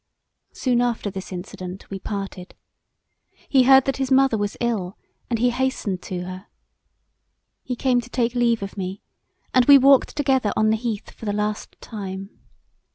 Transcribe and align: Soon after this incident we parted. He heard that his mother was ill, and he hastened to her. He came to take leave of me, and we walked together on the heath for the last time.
Soon 0.51 0.81
after 0.81 1.11
this 1.11 1.31
incident 1.31 1.87
we 1.91 1.99
parted. 1.99 2.55
He 3.47 3.65
heard 3.65 3.85
that 3.85 3.97
his 3.97 4.09
mother 4.09 4.35
was 4.35 4.57
ill, 4.59 4.97
and 5.29 5.37
he 5.37 5.51
hastened 5.51 6.01
to 6.01 6.21
her. 6.23 6.47
He 7.61 7.75
came 7.75 8.01
to 8.01 8.09
take 8.09 8.33
leave 8.33 8.63
of 8.63 8.77
me, 8.77 9.03
and 9.53 9.65
we 9.65 9.77
walked 9.77 10.17
together 10.17 10.53
on 10.57 10.71
the 10.71 10.75
heath 10.75 11.11
for 11.11 11.25
the 11.27 11.33
last 11.33 11.75
time. 11.81 12.31